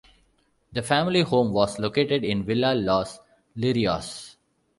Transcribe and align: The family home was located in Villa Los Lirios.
The 0.73 0.81
family 0.81 1.21
home 1.21 1.53
was 1.53 1.77
located 1.77 2.23
in 2.23 2.43
Villa 2.43 2.73
Los 2.73 3.19
Lirios. 3.55 4.35